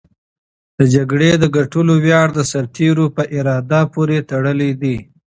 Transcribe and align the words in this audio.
د 0.77 0.79
جګړې 0.93 1.31
د 1.37 1.43
ګټلو 1.57 1.93
ویاړ 2.05 2.27
د 2.33 2.39
سرتېرو 2.51 3.05
په 3.15 3.23
اراده 3.37 3.81
پورې 3.93 4.17
تړلی 4.31 4.71
دی. 4.81 4.97